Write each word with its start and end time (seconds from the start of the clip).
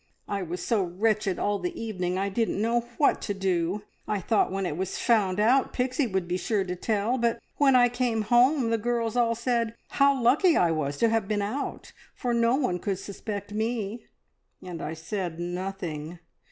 I 0.27 0.41
was 0.41 0.65
so 0.65 0.81
wretched 0.81 1.37
all 1.37 1.59
the 1.59 1.79
evening 1.79 2.17
I 2.17 2.27
didn't 2.29 2.59
know 2.59 2.81
what 2.97 3.21
to 3.21 3.35
do. 3.35 3.83
I 4.07 4.19
thought 4.19 4.51
when 4.51 4.65
it 4.65 4.75
was 4.75 4.97
found 4.97 5.39
out 5.39 5.73
Pixie 5.73 6.07
would 6.07 6.27
be 6.27 6.37
sure 6.37 6.63
to 6.63 6.75
tell; 6.75 7.19
but 7.19 7.39
when 7.57 7.75
I 7.75 7.87
came 7.87 8.23
home 8.23 8.71
the 8.71 8.79
girls 8.79 9.15
all 9.15 9.35
said 9.35 9.75
how 9.89 10.19
lucky 10.19 10.57
I 10.57 10.71
was 10.71 10.97
to 10.97 11.09
have 11.09 11.27
been 11.27 11.43
out, 11.43 11.91
for 12.15 12.33
no 12.33 12.55
one 12.55 12.79
could 12.79 12.97
suspect 12.97 13.53
me, 13.53 14.07
and 14.59 14.81
I 14.81 14.95
said 14.95 15.39
nothing. 15.39 16.17